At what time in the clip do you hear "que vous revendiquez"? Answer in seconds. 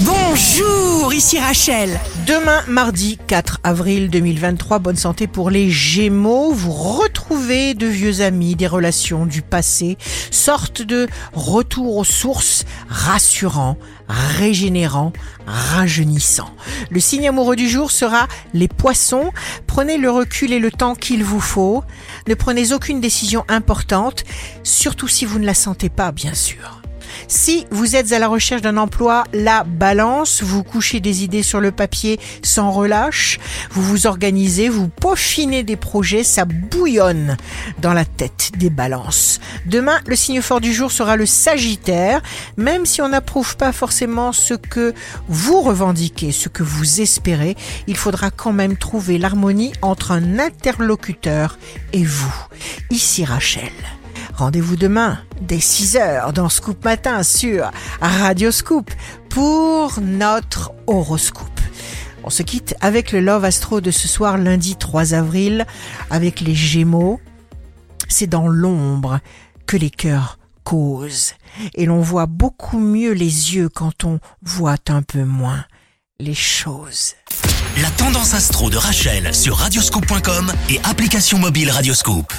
44.54-46.32